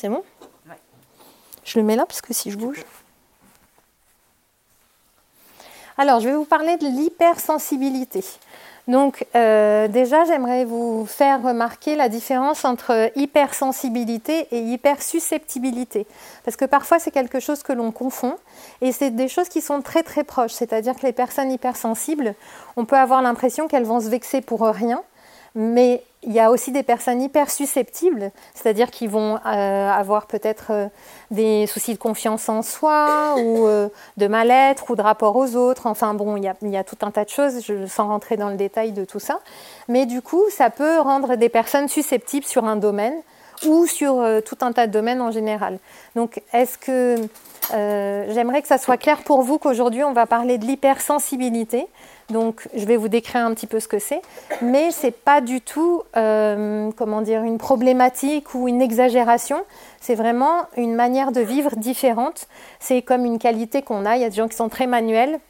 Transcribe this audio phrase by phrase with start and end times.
[0.00, 0.22] C'est bon
[1.62, 2.82] Je le mets là parce que si je bouge.
[5.98, 8.24] Alors, je vais vous parler de l'hypersensibilité.
[8.88, 16.06] Donc, euh, déjà, j'aimerais vous faire remarquer la différence entre hypersensibilité et hypersusceptibilité.
[16.46, 18.36] Parce que parfois, c'est quelque chose que l'on confond.
[18.80, 20.52] Et c'est des choses qui sont très très proches.
[20.52, 22.34] C'est-à-dire que les personnes hypersensibles,
[22.76, 25.02] on peut avoir l'impression qu'elles vont se vexer pour rien.
[25.54, 30.66] Mais il y a aussi des personnes hyper susceptibles, c'est-à-dire qui vont euh, avoir peut-être
[30.70, 30.86] euh,
[31.30, 35.86] des soucis de confiance en soi ou euh, de mal-être ou de rapport aux autres.
[35.86, 38.56] Enfin bon, il y, a, tout un tas de choses, je, sans rentrer dans le
[38.56, 39.40] détail de tout ça.
[39.88, 43.14] Mais du coup, ça peut rendre des personnes susceptibles sur un domaine
[43.66, 45.78] ou sur tout un tas de domaines en général.
[46.16, 47.16] Donc, est-ce que
[47.70, 51.86] j'aimerais que ça soit clair pour vous qu'aujourd'hui, on va parler de l'hypersensibilité
[52.30, 54.22] donc, je vais vous décrire un petit peu ce que c'est,
[54.62, 59.62] mais ce n'est pas du tout, euh, comment dire, une problématique ou une exagération.
[60.00, 62.46] C'est vraiment une manière de vivre différente.
[62.78, 64.16] C'est comme une qualité qu'on a.
[64.16, 65.40] Il y a des gens qui sont très manuels,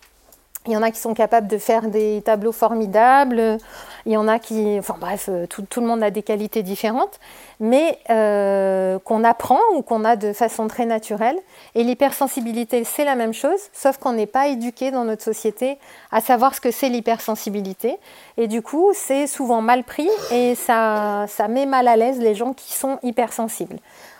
[0.66, 3.56] il y en a qui sont capables de faire des tableaux formidables.
[4.04, 7.18] Il y en a qui, enfin bref, euh, tout, le monde a des qualités différentes,
[7.60, 11.38] mais euh, qu'on apprend ou qu'on a de façon très naturelle.
[11.74, 15.78] Et l'hypersensibilité, c'est la même chose, sauf qu'on n'est pas éduqué dans notre société
[16.12, 17.96] à savoir ce que c'est l'hypersensibilité.
[18.36, 22.34] Et du coup, c'est souvent mal pris et ça, ça met mal à l'aise les
[22.34, 23.78] gens qui sont hypersensibles.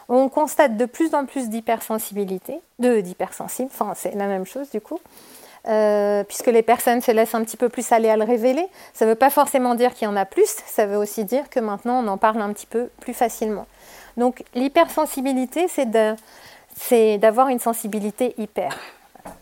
[0.08, 4.80] On constate de plus en plus d'hypersensibilité, de d'hypersensibles, enfin c'est la même chose du
[4.80, 4.98] coup.
[5.68, 8.66] Euh, puisque les personnes se laissent un petit peu plus aller à le révéler.
[8.94, 11.50] Ça ne veut pas forcément dire qu'il y en a plus, ça veut aussi dire
[11.50, 13.66] que maintenant on en parle un petit peu plus facilement.
[14.16, 18.74] Donc l'hypersensibilité, c'est d'avoir une sensibilité hyper.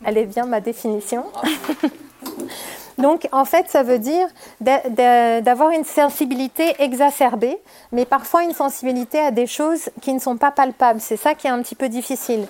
[0.03, 1.25] Elle est bien ma définition.
[2.97, 4.27] Donc en fait, ça veut dire
[4.59, 7.57] d'avoir une sensibilité exacerbée,
[7.93, 10.99] mais parfois une sensibilité à des choses qui ne sont pas palpables.
[10.99, 12.45] C'est ça qui est un petit peu difficile.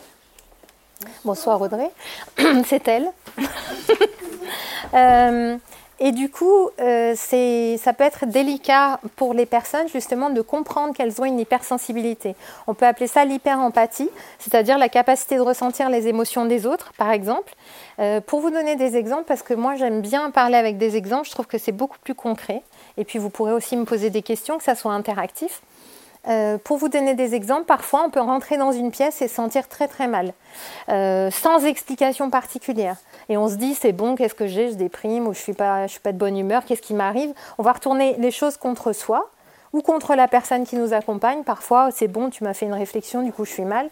[1.24, 1.90] Bonsoir Audrey,
[2.66, 3.12] c'est elle.
[4.96, 5.58] Euh,
[6.00, 11.22] et du coup, euh, ça peut être délicat pour les personnes justement de comprendre qu'elles
[11.22, 12.36] ont une hypersensibilité.
[12.66, 14.10] On peut appeler ça l'hyperempathie,
[14.40, 17.54] c'est-à-dire la capacité de ressentir les émotions des autres, par exemple.
[18.00, 21.28] Euh, pour vous donner des exemples, parce que moi j'aime bien parler avec des exemples,
[21.28, 22.64] je trouve que c'est beaucoup plus concret.
[22.98, 25.62] Et puis vous pourrez aussi me poser des questions, que ça soit interactif.
[26.28, 29.36] Euh, pour vous donner des exemples, parfois on peut rentrer dans une pièce et se
[29.36, 30.34] sentir très très mal,
[30.90, 32.98] euh, sans explication particulière.
[33.30, 35.88] Et on se dit c'est bon, qu'est-ce que j'ai, je déprime ou je suis pas,
[35.88, 37.34] suis pas de bonne humeur, qu'est-ce qui m'arrive?
[37.58, 39.32] On va retourner les choses contre soi
[39.72, 41.44] ou contre la personne qui nous accompagne.
[41.44, 43.90] Parfois c'est bon, tu m'as fait une réflexion, du coup je suis mal.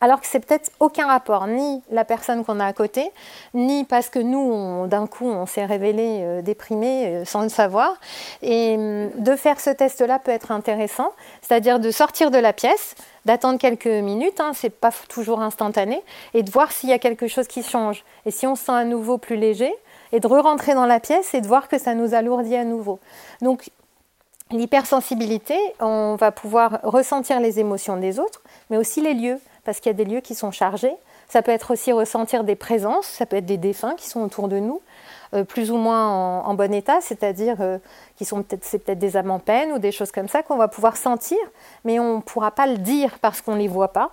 [0.00, 3.10] Alors que c'est peut-être aucun rapport, ni la personne qu'on a à côté,
[3.54, 7.96] ni parce que nous, d'un coup, on s'est révélé euh, déprimé euh, sans le savoir.
[8.42, 12.94] Et hum, de faire ce test-là peut être intéressant, c'est-à-dire de sortir de la pièce,
[13.24, 16.02] d'attendre quelques minutes, hein, c'est pas toujours instantané,
[16.34, 18.04] et de voir s'il y a quelque chose qui change.
[18.24, 19.74] Et si on se sent à nouveau plus léger,
[20.12, 22.98] et de re-rentrer dans la pièce et de voir que ça nous alourdit à nouveau.
[23.42, 23.68] Donc
[24.50, 29.90] L'hypersensibilité, on va pouvoir ressentir les émotions des autres, mais aussi les lieux parce qu'il
[29.90, 30.94] y a des lieux qui sont chargés.
[31.28, 34.48] Ça peut être aussi ressentir des présences, ça peut être des défunts qui sont autour
[34.48, 34.80] de nous,
[35.34, 37.76] euh, plus ou moins en, bon état, c'est-à-dire euh,
[38.16, 40.56] qui sont peut-être c'est peut-être des âmes en peine ou des choses comme ça qu'on
[40.56, 41.36] va pouvoir sentir,
[41.84, 44.10] mais on ne pourra pas le dire parce qu'on ne les voit pas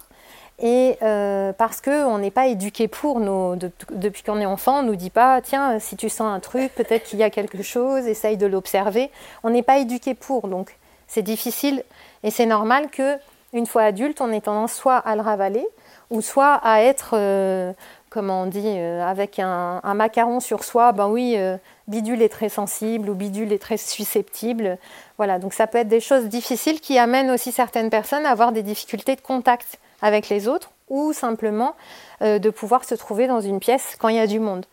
[0.59, 3.21] et euh, parce qu'on n'est pas éduqué pour.
[3.21, 7.05] Depuis qu'on est enfant, on nous dit pas tiens, si tu sens un truc, peut-être
[7.05, 9.09] qu'il y a quelque chose, essaye de l'observer.
[9.45, 10.75] On n'est pas éduqué pour, donc
[11.07, 11.85] c'est difficile
[12.23, 13.17] et c'est normal que
[13.55, 15.65] une fois adulte, on est tendance soit à le ravaler
[16.11, 17.71] ou soit à être, euh,
[18.09, 20.91] comment on dit, euh, avec un, macaron sur soi.
[20.91, 21.57] Ben oui, euh,
[21.87, 24.77] bidule est très sensible ou bidule est très susceptible.
[25.17, 28.51] Voilà, donc ça peut être des choses difficiles qui amènent aussi certaines personnes à avoir
[28.51, 31.73] des difficultés de contact avec les autres ou simplement
[32.21, 34.65] de pouvoir se trouver dans une pièce quand il y a du monde.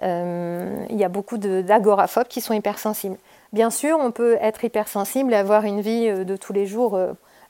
[0.00, 3.16] il y a beaucoup d'agoraphobes qui sont hypersensibles.
[3.52, 6.96] Bien sûr, on peut être hypersensible et avoir une vie de tous les jours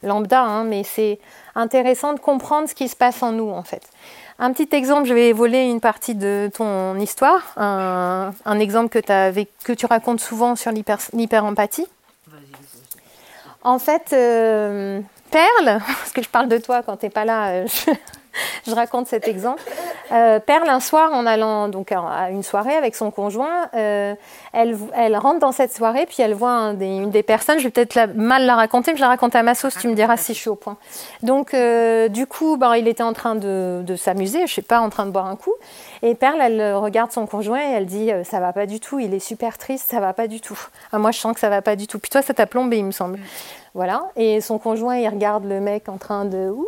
[0.03, 1.19] lambda, hein, mais c'est
[1.55, 3.83] intéressant de comprendre ce qui se passe en nous en fait.
[4.39, 9.87] Un petit exemple, je vais voler une partie de ton histoire, un, exemple que, tu
[9.87, 11.87] racontes souvent sur l'hyper-empathie.
[13.63, 15.01] En fait, euh,
[15.31, 17.67] Perle, parce que je parle de toi quand tu n'es pas là, euh,
[18.67, 19.63] je, raconte cet exemple.
[20.13, 24.15] Euh, Perle, un soir, en allant donc à une soirée avec son conjoint, euh,
[24.53, 28.15] elle, elle, rentre dans cette soirée, puis elle voit une des personnes, je vais peut-être
[28.15, 30.39] mal la raconter, mais je la raconte à ma sauce, tu me diras si je
[30.39, 30.77] suis au point.
[31.23, 34.81] Donc, euh, du coup, ben, il était en train de, de s'amuser, je sais pas,
[34.81, 35.55] en train de boire un coup.
[36.03, 39.15] Et Perle, elle regarde son conjoint et elle dit Ça va pas du tout, il
[39.15, 40.59] est super triste, ça va pas du tout.
[40.93, 41.99] Ah, moi, je sens que ça va pas du tout.
[41.99, 43.19] Puis toi, ça t'a plombé, il me semble.
[43.75, 44.09] Voilà.
[44.17, 46.49] Et son conjoint, il regarde le mec en train de.
[46.49, 46.67] Ouh,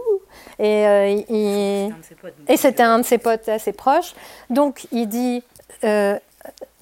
[0.59, 1.89] et, euh,
[2.49, 4.15] et c'était un de ses potes assez proches.
[4.51, 5.43] Donc il dit
[5.85, 6.19] euh,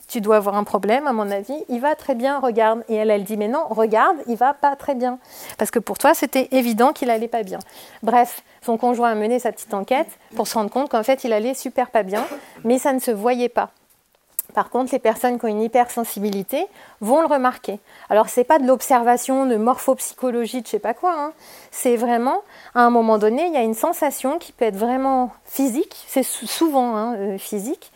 [0.08, 1.56] Tu dois avoir un problème, à mon avis.
[1.68, 2.84] Il va très bien, regarde.
[2.88, 5.18] Et elle, elle dit Mais non, regarde, il va pas très bien.
[5.58, 7.58] Parce que pour toi, c'était évident qu'il allait pas bien.
[8.02, 11.32] Bref, son conjoint a mené sa petite enquête pour se rendre compte qu'en fait, il
[11.32, 12.24] allait super pas bien,
[12.64, 13.70] mais ça ne se voyait pas.
[14.56, 16.66] Par contre, les personnes qui ont une hypersensibilité
[17.02, 17.78] vont le remarquer.
[18.08, 21.14] Alors, ce n'est pas de l'observation de morphopsychologie, de je sais pas quoi.
[21.14, 21.32] Hein.
[21.70, 22.40] C'est vraiment,
[22.74, 26.22] à un moment donné, il y a une sensation qui peut être vraiment physique, c'est
[26.22, 27.92] souvent hein, euh, physique,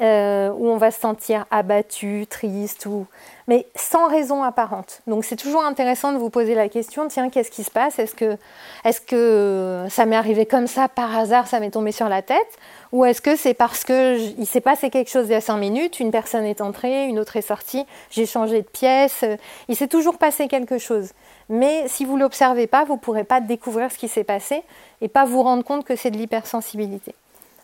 [0.00, 3.06] euh, où on va se sentir abattu, triste, ou...
[3.48, 5.02] mais sans raison apparente.
[5.06, 7.98] Donc c'est toujours intéressant de vous poser la question, tiens, qu'est-ce qui se passe?
[7.98, 8.36] Est-ce que,
[8.84, 12.58] est que ça m'est arrivé comme ça par hasard, ça m'est tombé sur la tête?
[12.92, 16.00] Ou est-ce que c'est parce qu'il s'est passé quelque chose il y a cinq minutes,
[16.00, 19.24] une personne est entrée, une autre est sortie, j'ai changé de pièce,
[19.68, 21.10] il s'est toujours passé quelque chose.
[21.50, 24.62] Mais si vous ne l'observez pas, vous ne pourrez pas découvrir ce qui s'est passé
[25.00, 27.14] et pas vous rendre compte que c'est de l'hypersensibilité.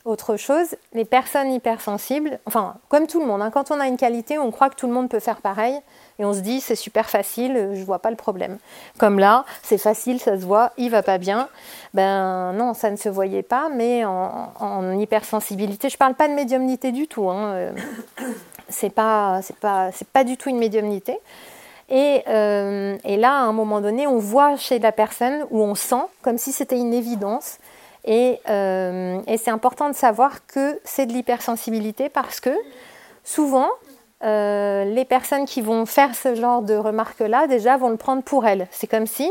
[0.07, 3.97] Autre chose, les personnes hypersensibles, enfin, comme tout le monde, hein, quand on a une
[3.97, 5.75] qualité, on croit que tout le monde peut faire pareil
[6.21, 8.59] et on se dit c'est super facile, je vois pas le problème.
[8.99, 11.49] Comme là, c'est facile, ça se voit, il va pas bien.
[11.93, 16.93] Ben non, ça ne se voyait pas, mais en, hypersensibilité, je parle pas de médiumnité
[16.93, 17.29] du tout.
[17.29, 17.73] Hein, euh,
[18.69, 21.19] c'est pas, pas, du tout une médiumnité.
[21.89, 25.75] Et, euh, et, là, à un moment donné, on voit chez la personne où on
[25.75, 27.59] sent comme si c'était une évidence
[28.09, 32.57] euh, et, c'est important de savoir que c'est de l'hypersensibilité parce que
[33.25, 33.69] souvent,
[34.23, 38.47] euh, les personnes qui vont faire ce genre de remarques-là, déjà, vont le prendre pour
[38.47, 38.69] elles.
[38.71, 39.31] C'est comme si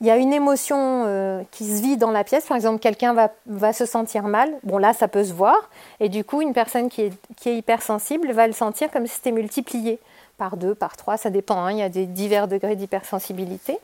[0.00, 2.46] il y a une émotion euh, qui se vit dans la pièce.
[2.46, 4.52] Par exemple, quelqu'un va, va, se sentir mal.
[4.62, 5.70] Bon, là, ça peut se voir.
[6.00, 9.14] Et du coup, une personne qui est, qui est hypersensible va le sentir comme si
[9.16, 9.98] c'était multiplié
[10.36, 11.16] par deux, par trois.
[11.16, 11.56] Ça dépend.
[11.56, 11.72] Hein.
[11.72, 13.78] il y a des divers degrés d'hypersensibilité.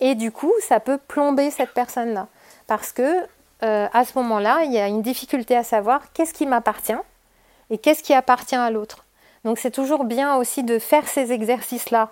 [0.00, 2.28] Et du coup, ça peut plomber cette personne-là.
[2.66, 3.26] Parce que
[3.62, 6.92] euh, à ce moment-là, il y a une difficulté à savoir qu'est-ce qui m'appartient
[7.70, 9.04] et qu'est-ce qui appartient à l'autre.
[9.44, 12.10] Donc c'est toujours bien aussi de faire ces exercices-là.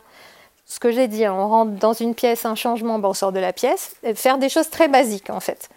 [0.67, 3.41] Ce que j'ai dit, on rentre dans une pièce, un changement, ben, on sort de
[3.41, 5.69] la pièce, faire des choses très basiques en fait.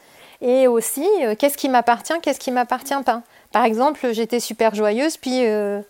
[0.41, 3.21] Et aussi, euh, qu'est-ce qui m'appartient, qu'est-ce qui m'appartient pas.
[3.51, 5.81] Par exemple, j'étais super joyeuse, puis euh,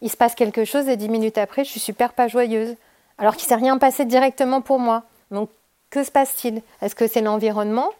[0.00, 2.74] il se passe quelque chose et dix minutes après, je suis super pas joyeuse.
[3.18, 5.04] Alors qu'il s'est rien passé directement pour moi.
[5.30, 5.50] Donc,
[5.90, 6.62] que se passe-t-il?
[6.80, 7.90] Est-ce que c'est l'environnement?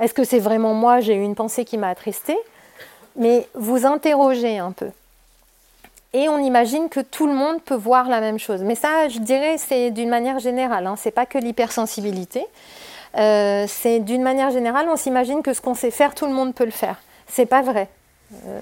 [0.00, 2.38] Est-ce que c'est vraiment moi, j'ai eu une pensée qui m'a attristée
[3.16, 4.90] Mais vous interrogez un peu.
[6.12, 8.62] Et on imagine que tout le monde peut voir la même chose.
[8.62, 10.86] Mais ça, je dirais, c'est d'une manière générale.
[10.86, 10.94] Hein.
[10.96, 12.46] C'est pas que l'hypersensibilité.
[13.16, 16.54] Euh, c'est d'une manière générale, on s'imagine que ce qu'on sait faire, tout le monde
[16.54, 17.00] peut le faire.
[17.28, 17.88] C'est pas vrai.
[18.46, 18.60] Euh,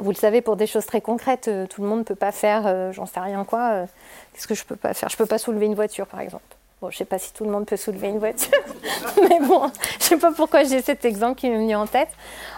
[0.00, 2.32] vous le savez, pour des choses très concrètes, euh, tout le monde ne peut pas
[2.32, 3.86] faire, j'en sais rien quoi.
[4.32, 5.08] Qu'est-ce que je peux pas faire?
[5.08, 6.57] Je peux pas soulever une voiture, par exemple.
[6.80, 8.52] Bon, je ne sais pas si tout le monde peut soulever une voiture,
[9.28, 12.10] mais bon, je ne sais pas pourquoi j'ai cet exemple qui m'est venu en tête.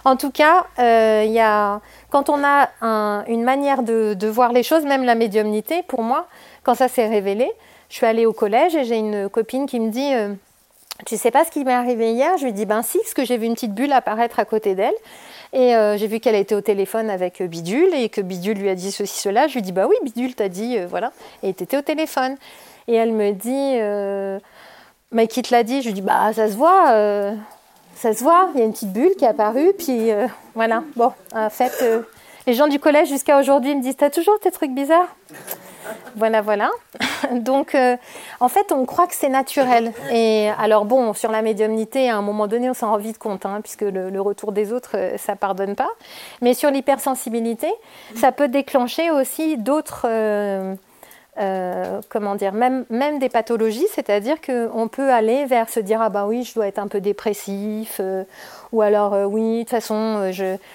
[0.04, 1.80] En tout cas, euh, y a,
[2.10, 2.68] quand on a
[3.28, 6.26] une manière de, voir les choses, même la médiumnité, pour moi,
[6.64, 7.50] quand ça s'est révélé,
[7.88, 10.34] je suis allée au collège et j'ai une copine qui me dit euh,
[11.06, 12.36] Tu sais pas ce qui m'est arrivé hier?
[12.36, 14.74] Je lui dis Ben si, parce que j'ai vu une petite bulle apparaître à côté
[14.74, 14.94] d'elle.
[15.54, 18.74] Et euh, j'ai vu qu'elle était au téléphone avec Bidule et que Bidule lui a
[18.74, 19.48] dit ceci, cela.
[19.48, 21.10] Je lui dis Bah oui, Bidule t'a dit, voilà.
[21.42, 22.36] Et tu étais au téléphone.
[22.90, 24.40] Et elle me dit, euh,
[25.12, 25.80] mais qui te l'a dit?
[25.80, 27.32] Je lui dis, bah ça se voit, euh,
[27.94, 30.82] ça se voit, il y a une petite bulle qui est apparue, puis euh, voilà.
[30.96, 31.72] Bon, en fait,
[32.48, 35.06] les gens du collège jusqu'à aujourd'hui me disent, t'as toujours tes trucs bizarres?
[36.16, 36.68] Voilà, voilà.
[37.30, 37.76] Donc,
[38.40, 39.92] en fait, on croit que c'est naturel.
[40.10, 43.46] Et alors, bon, sur la médiumnité, à un moment donné, on s'en rend vite compte,
[43.46, 45.90] hein, puisque le, retour des autres, ça pardonne pas.
[46.42, 47.68] Mais sur l'hypersensibilité,
[48.16, 50.08] ça peut déclencher aussi d'autres
[51.36, 56.26] comment dire, même, même des pathologies, c'est-à-dire qu'on peut aller vers se dire ah bah
[56.26, 58.24] oui, je dois être un peu dépressif, euh,
[58.72, 60.30] ou alors euh, oui, de toute façon,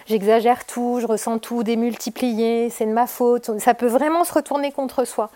[0.07, 3.59] j'exagère tout, je ressens tout démultiplié, c'est de ma faute.
[3.59, 5.29] Ça peut vraiment se retourner contre soi,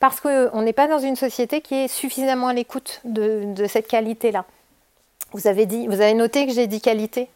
[0.00, 3.88] parce qu'on n'est pas dans une société qui est suffisamment à l'écoute de, de cette
[3.88, 4.44] qualité-là.
[5.32, 7.28] Vous avez, dit, vous avez noté que j'ai dit qualité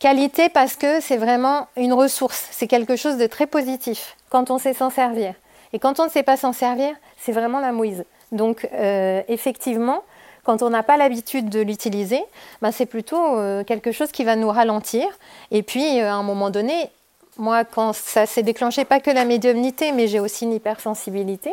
[0.00, 4.58] Qualité parce que c'est vraiment une ressource, c'est quelque chose de très positif quand on
[4.58, 5.34] sait s'en servir.
[5.74, 8.04] Et quand on ne sait pas s'en servir, c'est vraiment la mouise.
[8.30, 10.04] Donc euh, effectivement,
[10.44, 12.22] quand on n'a pas l'habitude de l'utiliser,
[12.62, 15.06] ben, c'est plutôt euh, quelque chose qui va nous ralentir.
[15.50, 16.90] Et puis, euh, à un moment donné,
[17.38, 21.52] moi, quand ça s'est déclenché, pas que la médiumnité, mais j'ai aussi une hypersensibilité,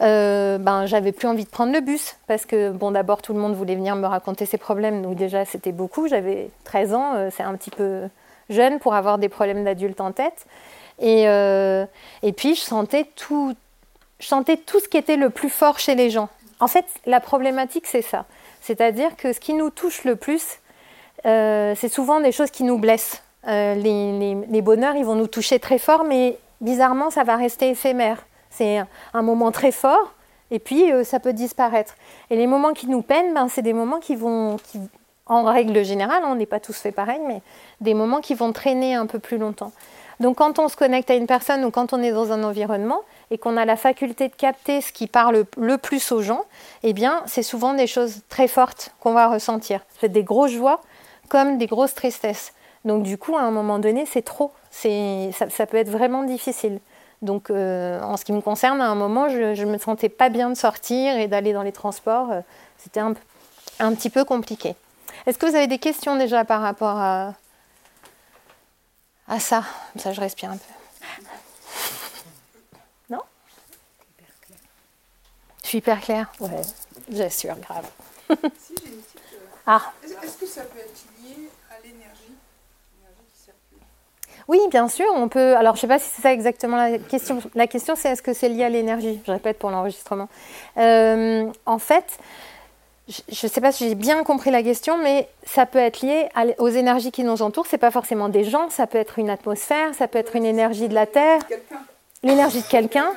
[0.00, 2.16] ben, j'avais plus envie de prendre le bus.
[2.26, 5.00] Parce que, bon, d'abord, tout le monde voulait venir me raconter ses problèmes.
[5.00, 6.08] Donc, déjà, c'était beaucoup.
[6.08, 8.02] J'avais 13 ans, c'est un petit peu
[8.50, 10.46] jeune pour avoir des problèmes d'adulte en tête.
[10.98, 11.84] Et, euh,
[12.22, 13.54] et puis, je sentais, tout,
[14.18, 16.28] je tout ce qui était le plus fort chez les gens.
[16.60, 18.24] En fait, la problématique, c'est ça.
[18.60, 20.58] C'est-à-dire que ce qui nous touche le plus,
[21.26, 23.22] euh, c'est souvent des choses qui nous blessent.
[23.46, 28.26] Euh, les, bonheurs, ils vont nous toucher très fort, mais bizarrement, ça va rester éphémère.
[28.50, 30.14] C'est un moment très fort,
[30.50, 31.94] et puis ça peut disparaître.
[32.30, 34.56] Et les moments qui nous peinent, ben, c'est des moments qui vont,
[35.26, 37.42] en règle générale, on n'est pas tous fait pareil, mais
[37.80, 39.72] des moments qui vont traîner un peu plus longtemps.
[40.20, 43.00] Donc quand on se connecte à une personne ou quand on est dans un environnement
[43.30, 46.44] et qu'on a la faculté de capter ce qui parle le plus aux gens,
[46.82, 49.80] eh bien c'est souvent des choses très fortes qu'on va ressentir.
[50.00, 50.80] C'est des grosses joies
[51.28, 52.52] comme des grosses tristesses.
[52.84, 54.52] Donc du coup, à un moment donné, c'est trop.
[54.70, 56.78] Ça, peut être vraiment difficile.
[57.20, 60.28] Donc euh, en ce qui me concerne, à un moment, je ne me sentais pas
[60.28, 62.30] bien de sortir et d'aller dans les transports.
[62.30, 62.40] Euh,
[62.78, 63.14] c'était un,
[63.94, 64.76] petit peu compliqué.
[65.24, 67.34] Est-ce que vous avez des questions déjà par rapport à,
[69.28, 69.64] à ça
[69.96, 71.22] Ça, je respire un peu.
[73.10, 73.22] Non
[75.62, 76.62] Je suis hyper claire Ouais,
[77.10, 77.88] j'assure, grave.
[78.58, 79.20] si, j'ai une petite...
[79.66, 81.06] Ah Est-ce que ça peut être
[84.48, 85.56] Oui, bien sûr, on peut.
[85.56, 87.42] Alors, je ne sais pas si c'est ça exactement la question.
[87.54, 89.20] La question, c'est est-ce que c'est lié à l'énergie?
[89.26, 90.28] Je répète pour l'enregistrement.
[90.76, 92.18] Euh, en fait,
[93.08, 96.28] je ne sais pas si j'ai bien compris la question, mais ça peut être lié
[96.58, 97.66] aux énergies qui nous entourent.
[97.66, 100.88] C'est pas forcément des gens, ça peut être une atmosphère, ça peut être une énergie
[100.88, 101.40] de la terre,
[102.22, 103.12] l'énergie de quelqu'un.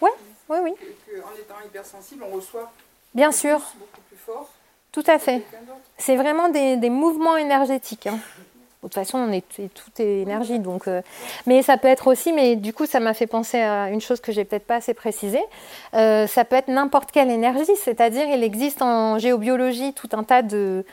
[0.00, 0.10] Oui,
[0.48, 0.74] oui, oui.
[1.16, 2.72] En étant hypersensible, on reçoit.
[3.14, 3.58] Bien sûr.
[3.78, 4.48] Beaucoup plus fort.
[4.92, 5.42] Tout à fait.
[5.98, 8.06] C'est vraiment des, des mouvements énergétiques.
[8.06, 8.18] Hein.
[8.84, 10.58] De toute façon, on est, tout est énergie.
[10.58, 11.00] Donc, euh,
[11.46, 14.20] mais ça peut être aussi, mais du coup, ça m'a fait penser à une chose
[14.20, 15.42] que j'ai peut-être pas assez précisée.
[15.94, 20.42] Euh, ça peut être n'importe quelle énergie, c'est-à-dire il existe en géobiologie tout un tas
[20.42, 20.84] de,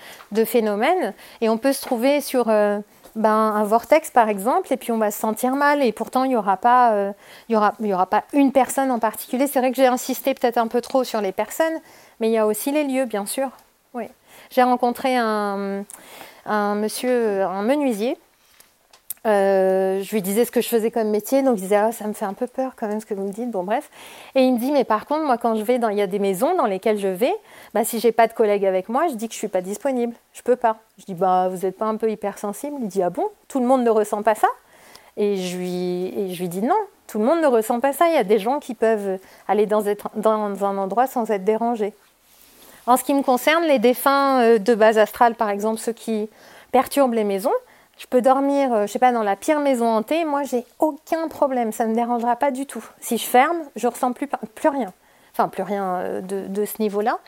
[0.45, 2.79] phénomènes et on peut se trouver sur euh,
[3.15, 6.29] ben, un vortex par exemple et puis on va se sentir mal et pourtant il
[6.29, 7.13] n'y aura, pas,
[7.53, 9.48] aura pas une personne en particulier.
[9.48, 11.79] C'est vrai que j'ai insisté peut-être un peu trop sur les personnes,
[12.19, 13.50] mais il y a aussi les lieux, bien sûr.
[13.93, 14.05] Oui.
[14.50, 15.83] J'ai rencontré un
[16.45, 18.17] un monsieur, un menuisier.
[19.27, 22.07] Euh, je lui disais ce que je faisais comme métier, donc il disait ah, ça
[22.07, 23.51] me fait un peu peur quand même ce que vous me dites.
[23.51, 23.91] Bon bref,
[24.33, 26.07] et il me dit mais par contre moi quand je vais dans, il y a
[26.07, 27.33] des maisons dans lesquelles je vais,
[27.75, 30.15] bah si j'ai pas de collègue avec moi, je dis que je suis pas disponible,
[30.33, 30.77] je peux pas.
[30.98, 32.77] Je dis bah vous êtes pas un peu hypersensible?
[32.81, 34.48] Il dit ah bon, tout le monde ne ressent pas ça?
[35.17, 36.74] Et je lui et je lui dis non,
[37.05, 38.07] tout le monde ne ressent pas ça.
[38.07, 39.83] Il y a des gens qui peuvent aller dans,
[40.15, 41.93] dans un endroit sans être dérangés.
[42.88, 46.29] En ce qui me concerne, les défunts euh, de base astrale, par exemple, ceux qui
[46.71, 47.51] perturbent les maisons,
[48.01, 51.27] je peux dormir, euh, je sais pas, dans la pire maison hantée, moi j'ai aucun
[51.27, 52.83] problème, ça ne me dérangera pas du tout.
[53.00, 54.27] Si je ferme, je ressens plus,
[54.67, 54.91] rien.
[55.33, 57.19] Enfin, plus rien euh, de, ce niveau-là.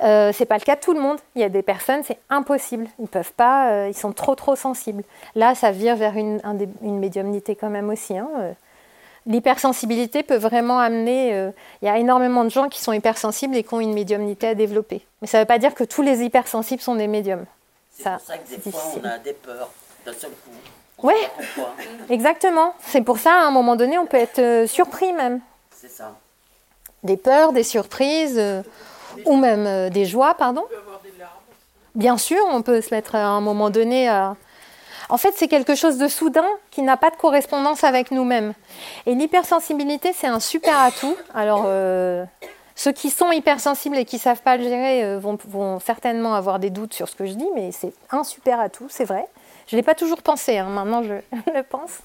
[0.00, 1.18] Euh, c'est pas le cas de tout le monde.
[1.34, 2.86] Il y a des personnes, c'est impossible.
[2.98, 5.04] Ils peuvent pas, ils sont trop trop sensibles.
[5.34, 6.40] Là, ça vire vers une,
[6.82, 8.16] une médiumnité quand même aussi.
[8.16, 8.28] Hein,
[9.26, 11.34] l'hypersensibilité peut vraiment amener.
[11.34, 11.50] Euh,
[11.82, 14.54] il y a énormément de gens qui sont hypersensibles et qui ont une médiumnité à
[14.54, 15.04] développer.
[15.20, 17.44] Mais ça ne veut pas dire que tous les hypersensibles sont des médiums.
[17.92, 19.70] C'est pour ça que des fois on a des peurs
[20.04, 20.50] d'un seul coup.
[21.02, 21.14] Oui,
[22.10, 22.74] exactement.
[22.80, 25.40] C'est pour ça, à un moment donné, on peut être euh, surpris même.
[25.70, 26.16] C'est ça.
[27.02, 28.62] Des peurs, des surprises, euh,
[29.26, 30.64] ou même des joies, pardon.
[31.94, 34.36] Bien sûr, on peut se mettre à un moment donné à,
[35.08, 38.54] en fait, c'est quelque chose de soudain qui n'a pas de correspondance avec nous-mêmes.
[39.06, 41.16] Et l'hypersensibilité, c'est un super atout.
[41.34, 42.24] Alors, euh,
[42.74, 46.58] ceux qui sont hypersensibles et qui ne savent pas le gérer euh, vont, certainement avoir
[46.58, 49.26] des doutes sur ce que je dis, mais c'est un super atout, c'est vrai.
[49.68, 51.14] Je ne l'ai pas toujours pensé, hein, maintenant je
[51.52, 51.98] le pense.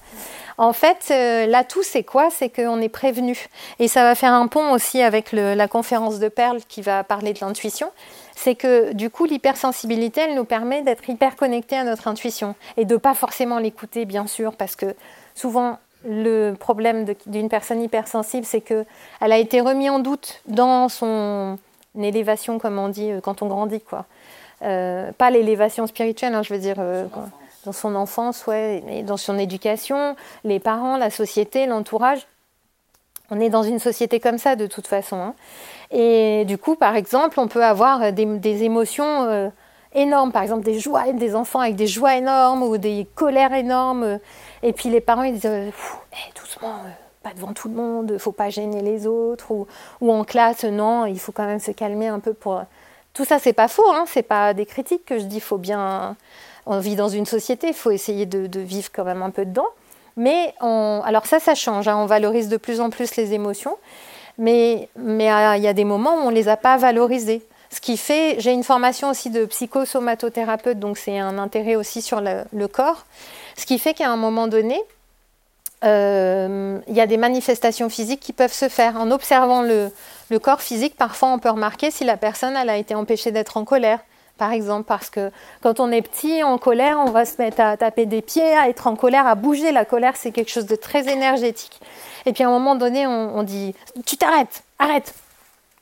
[0.58, 2.28] En fait, euh, l'atout, c'est quoi?
[2.30, 3.48] C'est qu'on est prévenu.
[3.78, 7.32] Et ça va faire un pont aussi avec la conférence de Perle qui va parler
[7.32, 7.90] de l'intuition
[8.34, 12.84] c'est que du coup l'hypersensibilité, elle nous permet d'être hyper connectés à notre intuition et
[12.84, 14.94] de pas forcément l'écouter, bien sûr, parce que
[15.34, 18.84] souvent le problème d'une personne hypersensible, c'est que
[19.20, 21.58] elle a été remise en doute dans son
[21.98, 24.06] élévation, comme on dit euh, quand on grandit, quoi.
[24.62, 26.76] Euh, pas l'élévation spirituelle, hein, je veux dire.
[26.78, 27.06] Euh,
[27.64, 32.26] dans son enfance, ouais, et dans son éducation, les parents, la société, l'entourage.
[33.34, 35.16] On est dans une société comme ça de toute façon.
[35.16, 35.34] Hein.
[35.90, 39.48] Et du coup, par exemple, on peut avoir des, émotions euh,
[39.94, 44.18] énormes, par exemple des joies, des enfants avec des joies énormes ou des colères énormes.
[44.62, 45.70] Et puis les parents, ils disent euh,
[46.12, 46.90] eh, doucement, euh,
[47.22, 49.50] pas devant tout le monde, faut pas gêner les autres.
[50.02, 52.62] Ou, en classe, non, il faut quand même se calmer un peu pour
[53.14, 55.40] tout ça, c'est pas faux, hein, c'est pas des critiques que je dis.
[55.40, 56.16] Faut bien,
[56.66, 59.68] on vit dans une société, il faut essayer de, vivre quand même un peu dedans.
[60.16, 61.88] Mais alors ça, ça change.
[61.88, 63.76] Hein, on valorise de plus en plus les émotions,
[64.38, 67.42] mais mais euh, il y a des moments où on les a pas valorisées.
[67.72, 72.20] Ce qui fait, j'ai une formation aussi de psychosomatothérapeute, donc c'est un intérêt aussi sur
[72.20, 73.06] le, corps.
[73.56, 74.78] Ce qui fait qu'à un moment donné,
[75.82, 79.00] euh, il y a des manifestations physiques qui peuvent se faire.
[79.00, 79.90] En observant le,
[80.38, 83.64] corps physique, parfois on peut remarquer si la personne elle a été empêchée d'être en
[83.64, 84.00] colère,
[84.38, 85.30] par exemple, parce que
[85.62, 88.68] quand on est petit, en colère, on va se mettre à taper des pieds, à
[88.68, 89.72] être en colère, à bouger.
[89.72, 91.80] La colère, c'est quelque chose de très énergétique.
[92.26, 93.74] Et puis à un moment donné, on, dit,
[94.06, 95.14] tu t'arrêtes, arrête.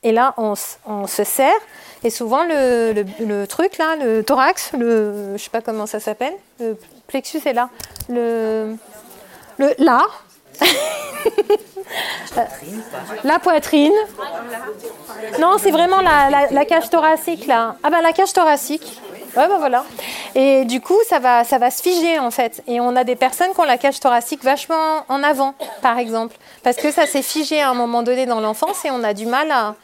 [0.02, 1.60] Et là, on, se serre.
[2.02, 6.76] Et souvent, le, truc là, le thorax, le, je sais pas comment ça s'appelle, le
[7.06, 7.68] plexus est là.
[8.08, 8.76] Le,
[9.58, 10.02] le là.
[13.24, 13.92] La poitrine.
[15.38, 17.76] Non, c'est vraiment la, cage thoracique là.
[17.82, 19.00] Ah ben la cage thoracique.
[19.36, 19.84] Ouais, ben voilà.
[20.34, 22.62] Et du coup, ça va, ça va se figer en fait.
[22.66, 26.36] Et on a des personnes qui ont la cage thoracique vachement en avant, par exemple,
[26.64, 29.26] parce que ça s'est figé à un moment donné dans l'enfance et on a du
[29.26, 29.76] mal à,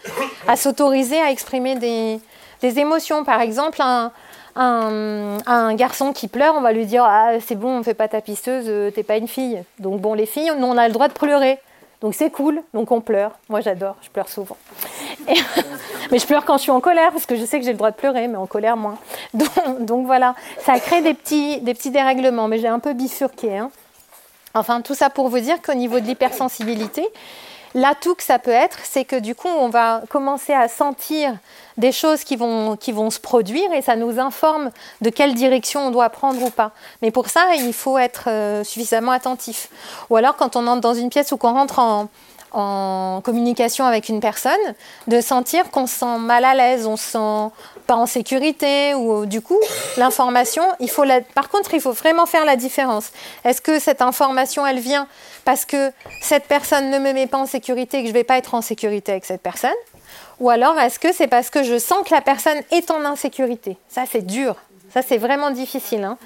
[0.48, 2.18] à s'autoriser à exprimer des,
[2.60, 3.22] des, émotions.
[3.24, 4.10] Par exemple, un,
[4.56, 8.20] un, garçon qui pleure, on va lui dire ah c'est bon, on fait pas ta
[8.20, 9.62] pisseuse, t'es pas une fille.
[9.78, 11.58] Donc bon, les filles, on a le droit de pleurer.
[12.00, 13.32] Donc c'est cool, donc on pleure.
[13.48, 14.56] Moi j'adore, je pleure souvent.
[16.10, 17.78] mais je pleure quand je suis en colère, parce que je sais que j'ai le
[17.78, 18.98] droit de pleurer, mais en colère moins.
[19.80, 23.56] Donc, voilà, ça crée des petits, des petits dérèglements, mais j'ai un peu bifurqué.
[23.58, 23.70] Hein.
[24.54, 27.06] Enfin, tout ça pour vous dire qu'au niveau de l'hypersensibilité,
[27.76, 31.36] L'atout que ça peut être, c'est que du coup, on va commencer à sentir
[31.76, 32.78] des choses qui vont,
[33.10, 34.70] se produire et ça nous informe
[35.02, 36.70] de quelle direction on doit prendre ou pas.
[37.02, 39.68] Mais pour ça, il faut être euh, suffisamment attentif.
[40.08, 42.08] Ou alors, quand on entre dans une pièce ou qu'on rentre en,
[42.52, 44.52] en communication avec une personne,
[45.06, 47.54] de sentir qu'on se sent mal à l'aise, on se sent
[47.86, 49.58] pas en sécurité ou du coup
[49.96, 51.20] l'information, il faut la...
[51.20, 53.12] par contre il faut vraiment faire la différence.
[53.44, 55.06] Est-ce que cette information elle vient
[55.44, 58.38] parce que cette personne ne me met pas en sécurité et que je vais pas
[58.38, 59.70] être en sécurité avec cette personne?
[60.40, 63.76] Ou alors est-ce que c'est parce que je sens que la personne est en insécurité?
[63.88, 64.56] Ça c'est dur,
[64.92, 66.04] ça c'est vraiment difficile.
[66.04, 66.18] Hein.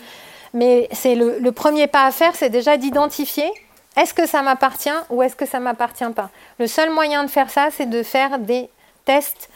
[0.53, 3.51] Mais c'est le premier pas à faire, c'est déjà d'identifier
[3.97, 6.31] est-ce que ça m'appartient ou est-ce que ça m'appartient pas?
[6.59, 8.71] Le seul moyen de faire ça, c'est de faire des
[9.05, 9.51] tests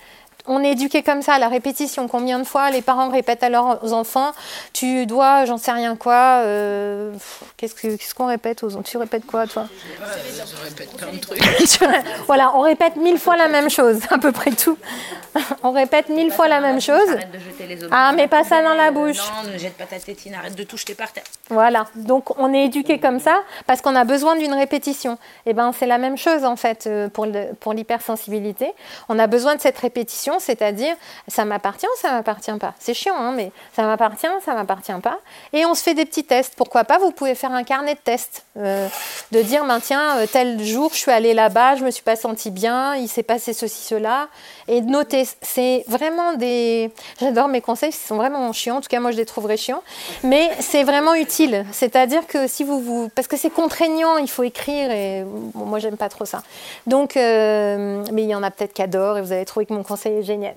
[0.47, 2.07] on est éduqué comme ça à la répétition.
[2.07, 4.33] Combien de fois les parents répètent à leurs enfants
[4.73, 6.43] Tu dois, j'en sais rien quoi.
[6.43, 7.13] Euh,
[7.57, 8.83] qu'est-ce qu'on répète aux enfants?
[8.83, 9.67] Tu répètes quoi, toi?
[9.99, 11.41] Je répète plein de trucs.
[12.27, 14.77] voilà, on répète mille fois la même chose, à peu près tout.
[15.63, 17.09] on répète mille fois la même chose.
[17.09, 19.19] Arrête de jeter les ah, mais pas ça dans la bouche.
[19.19, 21.25] Non, ne jette pas ta tétine, arrête de tout jeter par terre.
[21.49, 25.15] Voilà, donc on est éduqué comme ça parce qu'on a besoin d'une répétition.
[25.47, 28.73] Et eh ben c'est la même chose en fait euh, pour l'hypersensibilité.
[29.09, 30.95] On a besoin de cette répétition c'est-à-dire
[31.29, 32.75] ça m'appartient ça m'appartient pas?
[32.79, 35.19] C'est chiant, hein, mais ça m'appartient, ça m'appartient pas.
[35.53, 36.55] Et on se fait des petits tests.
[36.57, 36.99] Pourquoi pas?
[36.99, 38.89] Vous pouvez faire un carnet de tests, euh,
[39.33, 42.17] de dire, ben, tiens, euh, tel jour, je suis allée là-bas, je me suis pas
[42.17, 44.29] sentie bien, il s'est passé ceci, cela,
[44.69, 45.25] et de noter.
[45.43, 46.91] C'est vraiment des.
[47.21, 48.77] J'adore mes conseils, ils sont vraiment chiants.
[48.77, 49.83] En tout cas, moi, je les trouverais chiants,
[50.23, 51.65] mais c'est vraiment utile.
[51.73, 55.79] C'est-à-dire que si vous vous, parce que c'est contraignant, il faut écrire, et bon, moi,
[55.79, 56.43] j'aime pas trop ça.
[56.87, 59.73] Donc, euh, mais il y en a peut-être qui adorent, et vous allez trouver que
[59.75, 60.55] mon conseil génial.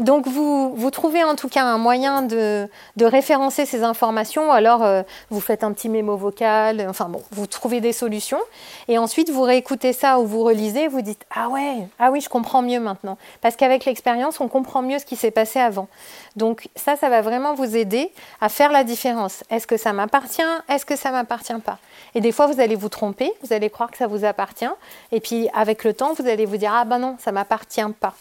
[0.00, 4.82] Donc vous, vous trouvez en tout cas un moyen de, de référencer ces informations, alors
[4.82, 8.40] euh, vous faites un petit mémo vocal, enfin bon, vous trouvez des solutions,
[8.88, 12.28] et ensuite vous réécoutez ça ou vous relisez, vous dites ah ouais, ah oui, je
[12.28, 15.88] comprends mieux maintenant, parce qu'avec l'expérience, on comprend mieux ce qui s'est passé avant.
[16.36, 19.44] Donc ça, ça va vraiment vous aider à faire la différence.
[19.50, 20.42] Est-ce que ça m'appartient?
[20.68, 21.78] Est-ce que ça m'appartient pas?
[22.14, 24.64] Et des fois, vous allez vous tromper, vous allez croire que ça vous appartient,
[25.12, 28.14] et puis avec le temps, vous allez vous dire ah ben non, ça m'appartient pas.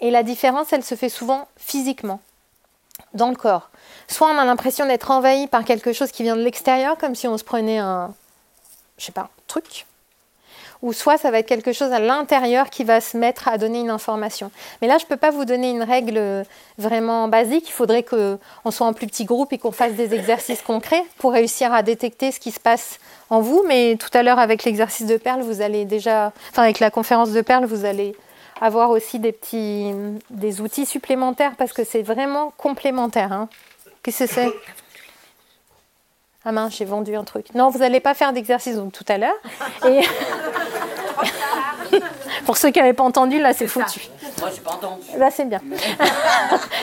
[0.00, 2.20] Et la différence, elle se fait souvent physiquement,
[3.14, 3.70] dans le corps.
[4.08, 7.26] Soit on a l'impression d'être envahi par quelque chose qui vient de l'extérieur, comme si
[7.28, 8.14] on se prenait un,
[8.98, 9.86] je sais pas, truc.
[10.82, 13.80] Ou soit ça va être quelque chose à l'intérieur qui va se mettre à donner
[13.80, 14.50] une information.
[14.80, 16.44] Mais là, je ne peux pas vous donner une règle
[16.78, 17.68] vraiment basique.
[17.68, 21.32] Il faudrait qu'on soit en plus petit groupe et qu'on fasse des exercices concrets pour
[21.32, 22.98] réussir à détecter ce qui se passe
[23.30, 23.64] en vous.
[23.66, 27.32] Mais tout à l'heure, avec l'exercice de perles, vous allez déjà, enfin avec la conférence
[27.32, 28.14] de perles, vous allez
[28.60, 29.92] avoir aussi des petits
[30.30, 33.32] des outils supplémentaires parce que c'est vraiment complémentaire.
[33.32, 33.48] Hein.
[34.02, 34.52] Qu'est-ce que c'est?
[36.44, 37.52] Ah mince, j'ai vendu un truc.
[37.54, 39.34] Non, vous n'allez pas faire d'exercice tout à l'heure.
[42.44, 44.08] pour ceux qui n'avaient pas entendu, là c'est foutu.
[44.38, 45.02] Moi, j'ai pas entendu.
[45.16, 45.60] Là c'est bien.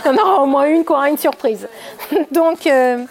[0.05, 1.67] Il y en aura au moins une qui aura une surprise.
[2.31, 3.05] Donc, euh,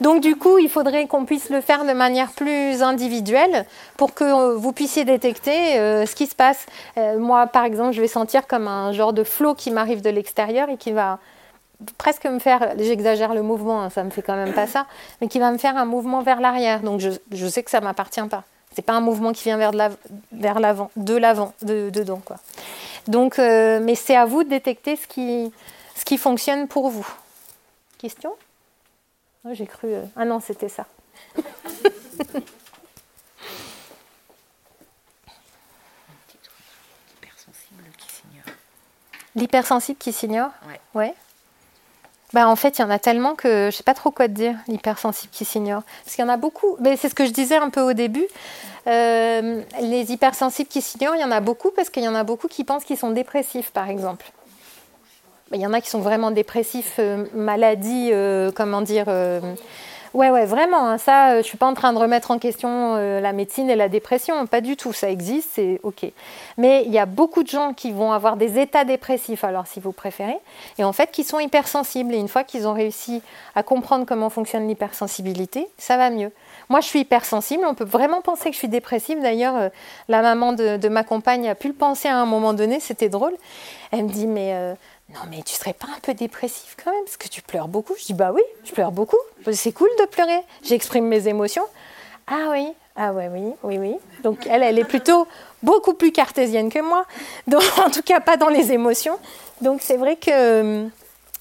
[0.00, 3.66] Donc du coup, il faudrait qu'on puisse le faire de manière plus individuelle
[3.96, 6.66] pour que euh, vous puissiez détecter euh, ce qui se passe.
[6.98, 10.10] Euh, moi, par exemple, je vais sentir comme un genre de flot qui m'arrive de
[10.10, 11.18] l'extérieur et qui va
[11.98, 14.86] presque me faire, j'exagère le mouvement, hein, ça me fait quand même pas ça,
[15.20, 16.80] mais qui va me faire un mouvement vers l'arrière.
[16.80, 18.44] Donc je, je sais que ça m'appartient pas.
[18.74, 19.78] C'est pas un mouvement qui vient vers de
[20.32, 22.36] vers l'avant, de l'avant, de dedans quoi.
[23.08, 25.52] Donc, euh, mais c'est à vous de détecter ce qui,
[25.96, 27.06] ce qui fonctionne pour vous.
[27.98, 28.32] Question?
[29.44, 29.88] Oh, J'ai cru.
[29.92, 30.86] euh, Ah non, c'était ça.
[37.16, 38.44] Hypersensible qui s'ignore.
[39.34, 40.50] L'hypersensible qui s'ignore?
[40.66, 40.80] Ouais.
[40.94, 41.14] Ouais.
[42.32, 44.32] Bah, en fait, il y en a tellement que je sais pas trop quoi te
[44.32, 45.82] dire, l'hypersensible qui s'ignore.
[46.04, 46.76] Parce qu'il y en a beaucoup.
[46.80, 48.26] Mais c'est ce que je disais un peu au début.
[48.86, 52.24] Euh, les hypersensibles qui s'ignorent, il y en a beaucoup parce qu'il y en a
[52.24, 54.30] beaucoup qui pensent qu'ils sont dépressifs, par exemple.
[55.52, 59.06] Il y en a qui sont vraiment dépressifs, euh, maladie, euh, comment dire.
[60.14, 60.86] Ouais, ouais, vraiment.
[60.86, 63.70] hein, ça, euh, je suis pas en train de remettre en question euh, la médecine
[63.70, 64.46] et la dépression.
[64.46, 64.92] Pas du tout.
[64.92, 66.04] Ça existe, c'est ok.
[66.58, 69.80] Mais il y a beaucoup de gens qui vont avoir des états dépressifs, alors si
[69.80, 70.36] vous préférez,
[70.78, 72.12] et en fait qui sont hypersensibles.
[72.14, 73.22] Et une fois qu'ils ont réussi
[73.54, 76.30] à comprendre comment fonctionne l'hypersensibilité, ça va mieux.
[76.68, 77.64] Moi, je suis hypersensible.
[77.66, 79.20] On peut vraiment penser que je suis dépressive.
[79.22, 79.68] D'ailleurs, euh,
[80.08, 82.80] la maman de, ma compagne a pu le penser à un moment donné.
[82.80, 83.34] C'était drôle.
[83.90, 84.54] Elle me dit, mais
[85.14, 87.94] non, mais tu serais pas un peu dépressive quand même parce que tu pleures beaucoup.
[87.98, 89.18] Je dis, bah oui, je pleure beaucoup.
[89.52, 90.40] C'est cool de pleurer.
[90.62, 91.64] J'exprime mes émotions.
[92.26, 93.96] Ah oui, ah ouais, oui, oui, oui.
[94.22, 95.26] Donc elle, elle est plutôt
[95.62, 97.04] beaucoup plus cartésienne que moi.
[97.46, 99.18] Donc en tout cas pas dans les émotions.
[99.60, 100.88] Donc c'est vrai que euh,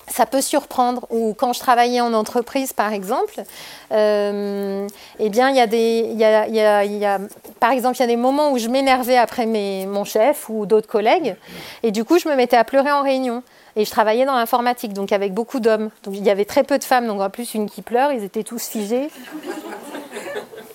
[0.08, 1.08] ça peut surprendre.
[1.10, 3.44] Ou quand je travaillais en entreprise, par exemple,
[3.92, 4.88] euh,
[5.20, 7.20] eh bien il y a des, y a, y a-
[7.60, 10.66] par exemple, il y a des moments où je m'énervais après mes, mon chef ou
[10.66, 11.36] d'autres collègues,
[11.84, 13.44] et du coup je me mettais à pleurer en réunion.
[13.78, 15.92] Et je travaillais dans l'informatique, donc avec beaucoup d'hommes.
[16.04, 18.22] Donc il y avait très peu de femmes, donc en plus une qui pleure, ils
[18.26, 19.10] étaient tous figés.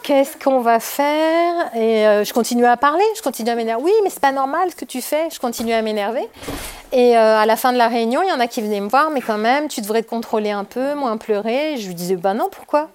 [0.06, 3.82] Qu'est-ce qu'on va faire Et euh, je continuais à parler, je continuais à m'énerver.
[3.82, 5.28] Oui, mais c'est pas normal ce que tu fais.
[5.32, 6.28] Je continuais à m'énerver.
[6.92, 8.88] Et euh, à la fin de la réunion, il y en a qui venaient me
[8.88, 11.72] voir, mais quand même, tu devrais te contrôler un peu, moins pleurer.
[11.72, 12.88] Et je lui disais, bah non, pourquoi?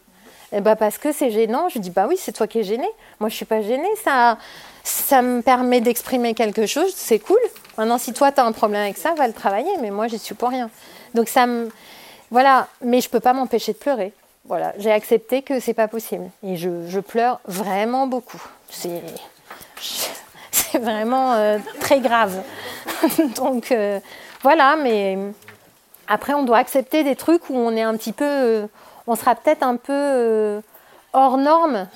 [0.54, 1.67] Eh bah parce que c'est gênant.
[1.67, 2.88] Je lui dis, bah oui, c'est toi qui es gêné.
[3.19, 3.91] Moi, je suis pas gênée.
[4.06, 4.38] Ça,
[4.86, 6.93] ça me permet d'exprimer quelque chose.
[6.95, 7.41] C'est cool.
[7.78, 9.71] Maintenant, si toi, tu as un problème avec ça, va le travailler.
[9.82, 10.69] Mais moi, j'y suis pour rien.
[11.13, 11.67] Donc ça me,
[12.30, 12.69] voilà.
[12.82, 14.13] Mais je peux pas m'empêcher de pleurer.
[14.45, 16.30] Voilà, j'ai accepté que c'est pas possible.
[16.43, 18.41] Et je, pleure vraiment beaucoup.
[20.54, 22.41] C'est vraiment euh, très grave.
[23.36, 23.99] Donc euh,
[24.41, 25.17] voilà, mais
[26.08, 28.67] après on doit accepter des trucs où on est un petit peu, euh,
[29.08, 30.62] on sera peut-être un peu euh,
[31.13, 31.88] hors norme,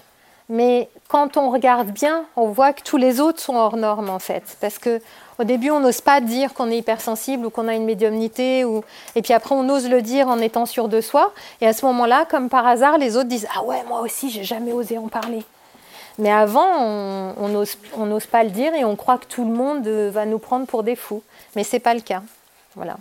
[0.50, 4.20] mais quand on regarde bien, on voit que tous les autres sont hors norme en
[4.20, 5.02] fait, parce que
[5.38, 8.84] au début, on n'ose pas dire qu'on est hypersensible ou qu'on a une médiumnité, ou...
[9.16, 11.34] et puis après, on ose le dire en étant sûr de soi.
[11.62, 14.44] Et à ce moment-là, comme par hasard, les autres disent Ah ouais, moi aussi, j'ai
[14.44, 15.44] jamais osé en parler.
[16.18, 20.26] Mais avant, on n'ose pas le dire et on croit que tout le monde va
[20.26, 21.22] nous prendre pour des fous.
[21.58, 22.22] Mais c'est pas le cas.
[22.76, 22.96] Voilà.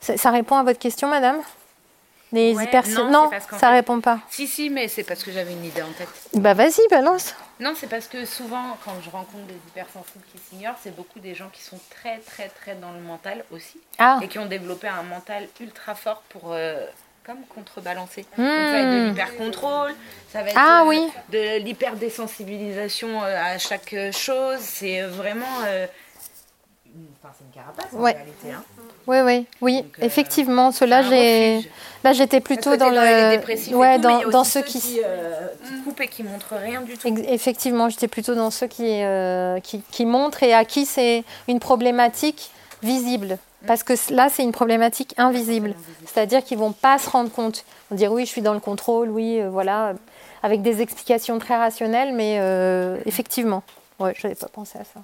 [0.00, 1.36] Ça répond à votre question, madame?
[2.36, 4.18] Les Ouais, hypersen- non, Non, ça répond pas.
[4.30, 6.08] Si, si, mais c'est parce que j'avais une idée en tête.
[6.34, 7.34] Bah vas-y, balance.
[7.60, 11.34] Non, c'est parce que souvent, quand je rencontre des hypersensibles qui s'ignorent, c'est beaucoup des
[11.34, 13.80] gens qui sont très, très, très dans le mental aussi.
[13.98, 16.52] Ah, Et qui ont développé un mental ultra fort pour.
[16.52, 16.84] euh,
[17.24, 18.22] comme contrebalancer.
[18.38, 19.92] Donc, ça va être de l'hyper-contrôle,
[20.32, 21.10] ça va être Ah euh, oui.
[21.32, 24.60] de l'hyper-désensibilisation euh, à chaque chose.
[24.60, 25.44] C'est vraiment.
[25.64, 25.86] euh,
[27.22, 28.12] Enfin, c'est une carapace en Ouais.
[28.12, 28.52] réalité.
[28.52, 28.62] Hein.
[29.06, 30.68] Oui, oui, oui, Donc, euh, effectivement.
[30.68, 31.70] Un j'ai.
[32.04, 33.76] Là, j'étais plutôt dans les le.
[33.76, 34.80] Ouais, tout, dans, a dans aussi ceux qui.
[34.80, 37.08] qui, euh, qui coupent et qui montrent rien du tout.
[37.28, 41.60] Effectivement, j'étais plutôt dans ceux qui, euh, qui, qui montrent et à qui c'est une
[41.60, 42.50] problématique
[42.82, 43.38] visible.
[43.66, 45.74] Parce que là, c'est une problématique invisible.
[46.04, 47.64] C'est-à-dire qu'ils vont pas se rendre compte.
[47.90, 49.94] On dire oui, je suis dans le contrôle, oui, euh, voilà,
[50.42, 53.62] avec des explications très rationnelles, mais euh, effectivement,
[53.98, 55.00] ouais, je n'avais pas pensé à ça.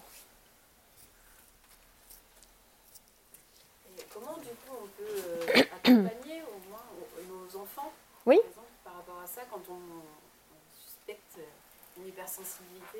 [3.98, 6.84] Et comment du coup on peut euh, accompagner au moins
[7.28, 7.92] nos enfants
[8.26, 8.36] Oui.
[8.36, 11.38] par exemple, par rapport à ça quand on, on suspecte
[11.98, 12.98] une hypersensibilité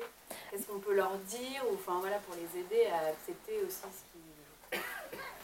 [0.51, 4.03] Qu'est-ce qu'on peut leur dire ou enfin voilà pour les aider à accepter aussi ce
[4.11, 4.79] qu'ils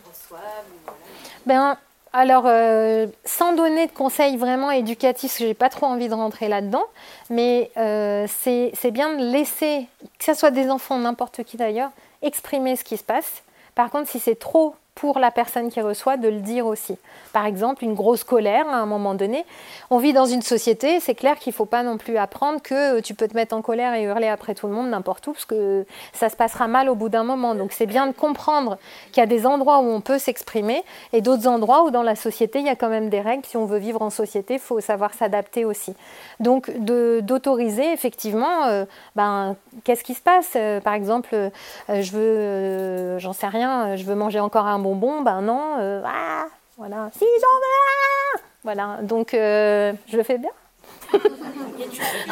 [0.08, 0.98] reçoivent ou voilà.
[1.45, 1.78] Ben,
[2.12, 6.13] alors, euh, sans donner de conseils vraiment éducatifs, parce que j'ai pas trop envie de
[6.15, 6.86] rentrer là-dedans,
[7.30, 11.91] mais euh, c'est c'est bien de laisser, que ce soit des enfants, n'importe qui d'ailleurs,
[12.24, 13.43] exprimer ce qui se passe.
[13.76, 16.98] Par contre, si c'est trop pour la personne qui reçoit de le dire aussi.
[17.32, 19.46] Par exemple, une grosse colère à un moment donné.
[19.90, 23.00] On vit dans une société, c'est clair qu'il ne faut pas non plus apprendre que
[23.00, 25.46] tu peux te mettre en colère et hurler après tout le monde n'importe où, parce
[25.46, 27.56] que ça se passera mal au bout d'un moment.
[27.56, 28.78] Donc c'est bien de comprendre
[29.12, 30.84] qu'il y a des endroits où on peut s'exprimer
[31.14, 33.46] et d'autres endroits où dans la société, il y a quand même des règles.
[33.46, 35.94] Si on veut vivre en société, il faut savoir s'adapter aussi.
[36.42, 38.86] Donc d'autoriser effectivement, euh,
[39.16, 40.54] ben, qu'est-ce qui se passe?
[40.58, 41.50] Euh, Par exemple, euh,
[41.88, 46.45] je veux, j'en sais rien, je veux manger encore un bonbon, ben non, ah,
[46.78, 50.52] voilà, si j'en veux Voilà, donc je le fais bien.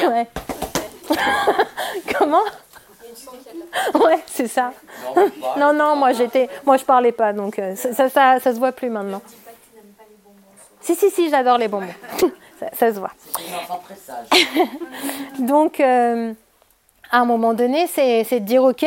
[0.09, 0.27] ouais.
[2.17, 2.43] Comment?
[3.93, 4.73] Ouais, c'est ça.
[5.57, 8.71] Non, non, moi j'étais, moi je parlais pas, donc ça, ça, ça, ça se voit
[8.71, 9.21] plus maintenant.
[10.87, 11.93] Si, si, si, j'adore les bonbons.
[12.73, 13.11] ça, se voit.
[15.39, 16.33] Donc, euh,
[17.11, 18.85] à un moment donné, c'est de dire ok,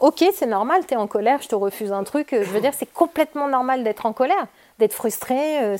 [0.00, 2.28] ok, c'est normal, tu es en colère, je te refuse un truc.
[2.32, 4.46] Je veux dire, c'est complètement normal d'être en colère,
[4.78, 5.76] d'être frustré, euh,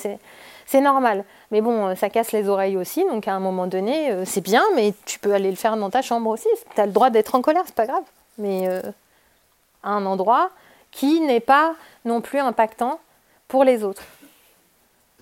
[0.67, 1.25] c'est normal.
[1.51, 4.63] Mais bon, euh, ça casse les oreilles aussi, donc à un moment donné, c'est bien,
[4.75, 6.49] mais tu peux aller le faire dans ta chambre aussi.
[6.75, 8.05] Tu as le droit d'être en colère, c'est pas grave.
[8.39, 8.67] Mais
[9.83, 10.51] à un endroit
[10.91, 11.75] qui n'est pas
[12.05, 13.01] non plus impactant
[13.49, 14.05] pour les autres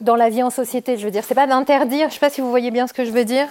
[0.00, 0.96] dans la vie en société.
[0.96, 2.08] Je veux dire, c'est pas d'interdire.
[2.08, 3.48] Je sais pas si vous voyez bien ce que je veux dire.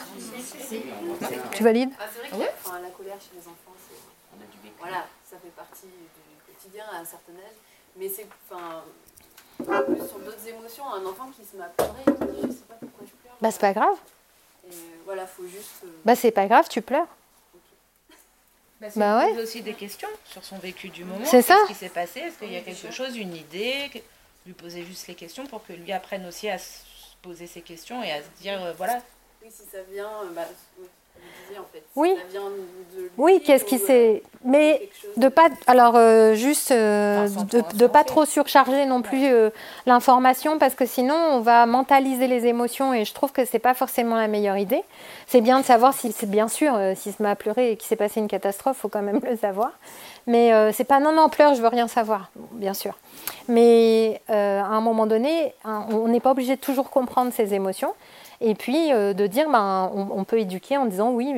[1.51, 1.91] Tu valides?
[1.99, 2.71] Ah,
[3.19, 3.75] Chez les enfants,
[4.79, 7.57] voilà, ça fait partie du quotidien à un certain âge.
[7.97, 8.83] Mais c'est, enfin,
[9.57, 12.63] plus sur d'autres émotions, un enfant qui se met à pleurer, qui dit, je sais
[12.63, 13.35] pas pourquoi je pleure.
[13.41, 13.97] Bah c'est pas grave.
[14.69, 15.83] Et voilà, faut juste.
[15.83, 17.07] Euh, bah c'est pas grave, tu pleures.
[18.79, 19.41] Bah, bah ouais.
[19.41, 21.25] aussi des questions sur son vécu du moment.
[21.25, 21.55] C'est ça.
[21.55, 22.19] Qu'est-ce qui s'est passé?
[22.21, 23.91] Est-ce qu'il y a quelque chose, une idée?
[24.45, 26.83] Lui poser juste les questions pour que lui apprenne aussi à se
[27.21, 29.01] poser ses questions et à se dire, euh, voilà.
[29.41, 30.85] Oui, si ça vient, euh,
[31.59, 31.83] en fait.
[31.95, 32.13] oui.
[32.15, 34.23] Ça vient de oui, qu'est-ce qui s'est.
[34.23, 35.49] Euh, mais de pas.
[35.67, 35.95] Alors,
[36.35, 39.29] juste de ne pas trop surcharger non plus
[39.85, 43.73] l'information parce que sinon, on va mentaliser les émotions et je trouve que c'est pas
[43.73, 44.81] forcément la meilleure idée.
[45.27, 47.87] C'est bien de savoir si c'est bien sûr, s'il se met à pleurer et qu'il
[47.87, 49.71] s'est passé une catastrophe, il faut quand même le savoir.
[50.29, 52.93] Mais euh, c'est pas non, non, pleure, je veux rien savoir, bien sûr.
[53.47, 57.93] Mais euh, à un moment donné, on n'est pas obligé de toujours comprendre ses émotions.
[58.41, 61.33] Et puis euh, de dire, ben, on, peut éduquer en disant oui,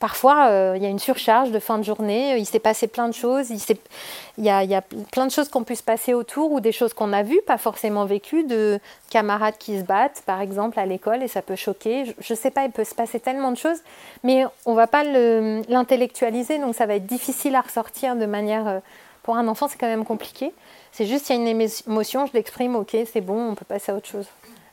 [0.00, 3.14] parfois il y a une surcharge de fin de journée, il s'est passé plein de
[3.14, 6.92] choses, il, y a, plein de choses qu'on peut se passer autour ou des choses
[6.92, 11.22] qu'on a vues, pas forcément vécues, de camarades qui se battent par exemple à l'école
[11.22, 12.14] et ça peut choquer.
[12.18, 13.78] Je ne sais pas, il peut se passer tellement de choses,
[14.22, 18.80] mais on va pas l'intellectualiser, donc ça va être difficile à ressortir de manière...
[19.22, 20.52] Pour un enfant, c'est quand même compliqué.
[20.90, 23.92] C'est juste, il y a une émotion, je l'exprime, ok, c'est bon, on peut passer
[23.92, 24.26] à autre chose.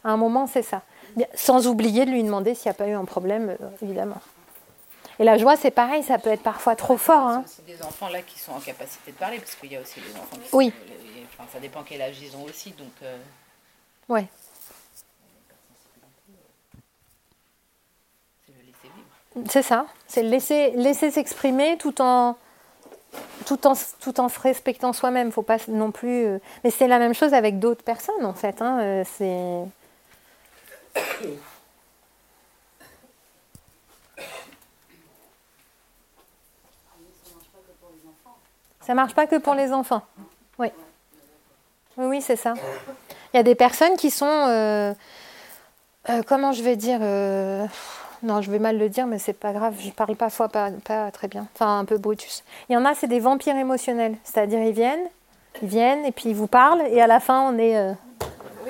[0.04, 0.82] À un moment, c'est ça.
[1.36, 4.22] Sans oublier de lui demander s'il n'y a pas eu un problème, euh, évidemment.
[5.20, 7.28] Et la joie, c'est pareil, ça peut être parfois trop fort.
[7.28, 7.44] Hein.
[7.46, 10.00] C'est des enfants là qui sont en capacité de parler, parce qu'il y a aussi
[10.00, 10.74] des enfants qui oui.
[11.34, 12.92] enfin, ça dépend quel âge ils ont aussi, donc.
[13.04, 13.18] Euh...
[14.08, 14.26] Ouais.
[18.46, 19.52] C'est le laisser vivre.
[19.52, 22.38] C'est ça, c'est le laisser, laisser s'exprimer tout en,
[23.46, 25.34] tout en, tout en se respectant soi-même.
[25.34, 26.26] Faut pas non plus.
[26.26, 28.62] Euh, mais c'est la même chose avec d'autres personnes en fait.
[28.62, 28.80] Hein.
[28.80, 29.70] Euh, c'est
[38.90, 40.02] ça marche pas que pour les enfants.
[40.58, 40.70] Oui.
[41.96, 42.56] Oui, oui, c'est ça.
[43.32, 44.96] Il y a des personnes qui sont, euh,
[46.10, 47.68] euh, comment je vais dire, euh,
[48.24, 49.76] non, je vais mal le dire, mais c'est pas grave.
[49.80, 52.44] Je parle parfois pas, pas très bien, enfin un peu brutus.
[52.68, 55.08] Il y en a, c'est des vampires émotionnels, c'est-à-dire ils viennent,
[55.62, 57.94] ils viennent et puis ils vous parlent et à la fin on est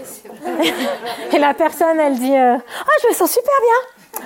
[1.34, 4.26] et la personne, elle dit euh, Ah, je me sens super bien.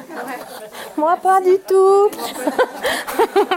[0.98, 2.10] Moi, pas du tout.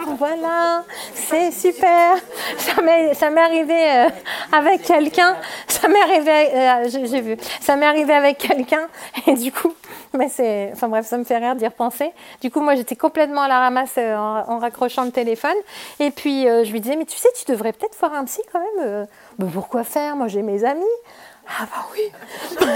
[0.19, 0.85] voilà,
[1.15, 2.17] c'est super.
[2.59, 4.09] Ça m'est arrivé euh,
[4.53, 5.37] avec quelqu'un.
[5.69, 7.37] Ça m'est arrivé, euh, j'ai vu.
[7.61, 8.89] Ça m'est arrivé avec quelqu'un.
[9.27, 9.73] Et du coup,
[10.15, 12.13] mais c'est, enfin bref, ça me fait rire d'y repenser.
[12.41, 15.57] Du coup, moi, j'étais complètement à la ramasse en, raccrochant le téléphone.
[16.01, 18.61] Et puis, je lui disais, mais tu sais, tu devrais peut-être voir un psy quand
[18.61, 19.07] même.
[19.39, 20.17] Mais pourquoi faire?
[20.17, 20.85] Moi, j'ai mes amis.
[21.49, 22.13] Ah bah oui.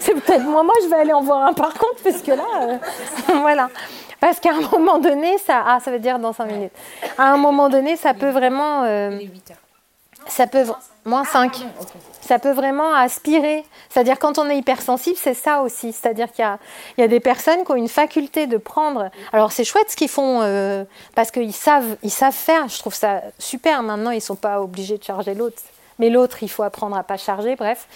[0.00, 2.44] c'est peut-être moi, moi je vais aller en voir un par contre, parce que là,
[2.62, 2.76] euh,
[3.40, 3.68] voilà.
[4.20, 6.72] Parce qu'à un moment donné, ça, ah, ça veut dire dans 5 minutes.
[7.18, 9.18] À un moment donné, ça peut vraiment, euh,
[10.26, 10.64] ça peut
[11.04, 11.66] moins 5.
[12.22, 13.64] Ça peut vraiment aspirer.
[13.88, 15.92] C'est-à-dire quand on est hypersensible, c'est ça aussi.
[15.92, 16.58] C'est-à-dire qu'il y a,
[16.96, 19.10] il y a des personnes qui ont une faculté de prendre.
[19.32, 22.68] Alors c'est chouette ce qu'ils font euh, parce qu'ils savent, ils savent faire.
[22.68, 23.82] Je trouve ça super.
[23.82, 25.62] Maintenant, ils sont pas obligés de charger l'autre
[25.98, 27.88] mais l'autre, il faut apprendre à pas charger, bref.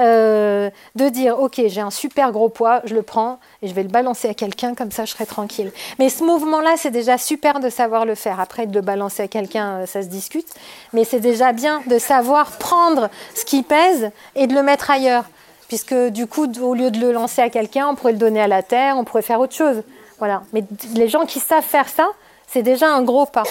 [0.00, 3.82] Euh, de dire, ok, j'ai un super gros poids, je le prends et je vais
[3.82, 5.72] le balancer à quelqu'un, comme ça je serai tranquille.
[5.98, 8.40] Mais ce mouvement-là, c'est déjà super de savoir le faire.
[8.40, 10.48] Après, de le balancer à quelqu'un, euh, ça se discute,
[10.92, 15.24] mais c'est déjà bien de savoir prendre ce qui pèse et de le mettre ailleurs.
[15.68, 18.48] Puisque du coup, au lieu de le lancer à quelqu'un, on pourrait le donner à
[18.48, 19.82] la terre, on pourrait faire autre chose.
[20.18, 20.42] Voilà.
[20.52, 20.62] Mais
[20.94, 22.08] les gens qui savent faire ça,
[22.46, 23.44] c'est déjà un gros pas.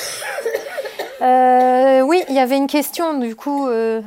[1.24, 4.02] Euh, oui, il y avait une question, du coup, euh,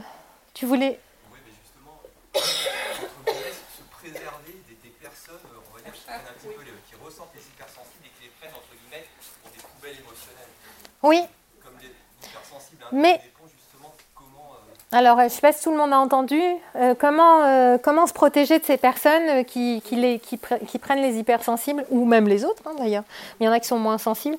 [0.55, 0.99] tu voulais...
[1.33, 2.01] Oui, mais justement,
[2.35, 5.41] se préserver des, des personnes,
[5.73, 8.33] on va dire, qui, un petit peu les- qui ressentent les hypersensibles et qui les
[8.39, 9.07] prennent, entre guillemets,
[9.43, 10.53] pour des poubelles émotionnelles.
[11.03, 11.23] Oui,
[11.65, 13.21] Comme les hypersensibles, hein, Mais-
[13.55, 14.53] justement comment...
[14.53, 16.41] euh, alors je ne sais pas si tout le monde a entendu,
[16.99, 21.17] comment, comment se protéger de ces personnes qui, qui les, qui, pre- qui prennent les
[21.19, 23.05] hypersensibles, ou même les autres hein, d'ailleurs,
[23.41, 24.37] il y en a qui sont moins sensibles.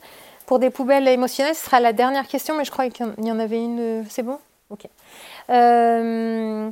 [0.47, 3.39] Pour des poubelles émotionnelles, ce sera la dernière question, mais je crois qu'il y en-
[3.39, 3.79] avait une.
[3.79, 4.39] euh, C'est bon?
[4.71, 4.85] Ok.
[5.49, 6.69] Euh,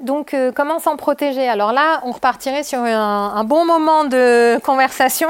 [0.00, 1.48] donc, euh, comment s'en protéger?
[1.48, 5.28] Alors là, on repartirait sur un bon moment de conversation.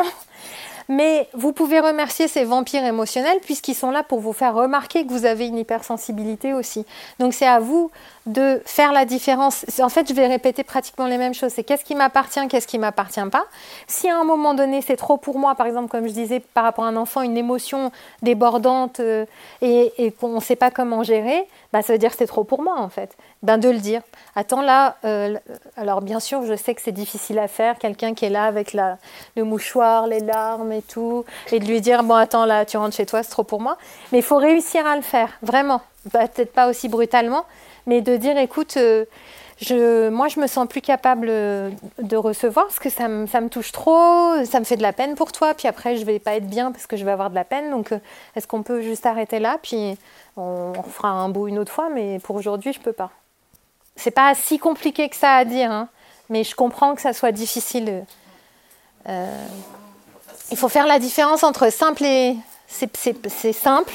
[0.88, 5.12] Mais vous pouvez remercier ces vampires émotionnels puisqu'ils sont là pour vous faire remarquer que
[5.12, 6.86] vous avez une hypersensibilité aussi.
[7.18, 7.90] Donc c'est à vous
[8.24, 9.66] de faire la différence.
[9.80, 11.52] En fait, je vais répéter pratiquement les mêmes choses.
[11.52, 13.44] C'est qu'est-ce qui m'appartient, qu'est-ce qui m'appartient pas.
[13.86, 16.64] Si à un moment donné c'est trop pour moi, par exemple, comme je disais par
[16.64, 19.26] rapport à un enfant, une émotion débordante euh,
[19.60, 22.44] et, et qu'on ne sait pas comment gérer, bah, ça veut dire que c'est trop
[22.44, 23.16] pour moi en fait.
[23.42, 24.00] Ben de le dire.
[24.34, 25.36] Attends là, euh,
[25.76, 27.78] alors bien sûr, je sais que c'est difficile à faire.
[27.78, 28.98] Quelqu'un qui est là avec la,
[29.36, 32.96] le mouchoir, les larmes et tout, et de lui dire bon attends là, tu rentres
[32.96, 33.76] chez toi, c'est trop pour moi.
[34.12, 35.82] Mais il faut réussir à le faire, vraiment.
[36.12, 37.44] Bah, Peut-être pas aussi brutalement,
[37.86, 39.04] mais de dire écoute, euh,
[40.10, 44.44] moi je me sens plus capable euh, de recevoir parce que ça me, touche trop,
[44.44, 46.70] ça me fait de la peine pour toi, puis après je vais pas être bien
[46.72, 47.70] parce que je vais avoir de la peine.
[47.70, 47.98] Donc euh,
[48.36, 49.98] est-ce qu'on peut juste arrêter là, puis
[50.36, 53.10] on, on fera un bout une autre fois, mais pour aujourd'hui je peux pas.
[53.96, 55.88] C'est pas si compliqué que ça à dire, hein,
[56.28, 58.04] mais je comprends que ça soit difficile.
[59.08, 59.46] Euh,
[60.52, 62.36] il faut faire la différence entre simple et
[62.68, 63.92] c'est- simple,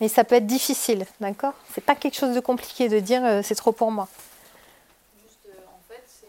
[0.00, 1.54] mais ça peut être difficile, d'accord?
[1.74, 4.06] C'est pas quelque chose de compliqué de dire c'est trop pour moi.
[5.24, 6.28] Juste, euh, en fait, c'est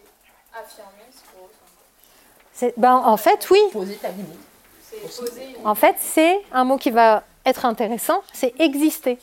[0.57, 1.69] affirmer ce qu'on ressent.
[2.39, 2.42] C'est-
[2.77, 3.59] Ben, en fait, oui.
[3.71, 4.27] Poser ta limite.
[4.81, 9.17] C'est poser une En fait, c'est un mot qui va être intéressant, c'est exister.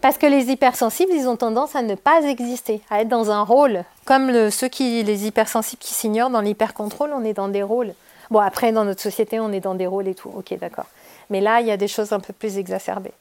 [0.00, 3.42] Parce que les hypersensibles, ils ont tendance à ne pas exister, à être dans un
[3.42, 3.84] rôle.
[4.04, 7.94] Comme le- ceux qui, les hypersensibles qui s'ignorent dans l'hypercontrôle, on est dans des rôles.
[8.30, 10.30] Bon, après, dans notre société, on est dans des rôles et tout.
[10.34, 10.86] Ok, d'accord.
[11.30, 13.12] Mais là, il y a des choses un peu plus exacerbées.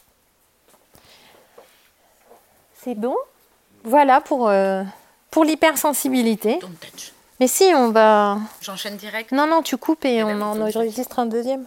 [2.83, 3.15] C'est bon?
[3.83, 4.83] Voilà pour, euh,
[5.29, 6.59] pour l'hypersensibilité.
[7.41, 8.37] Mais si, on va...
[8.61, 9.31] J'enchaîne direct.
[9.31, 11.65] Non, non, tu coupes et Eh on ben, en faut- enregistre un deuxième.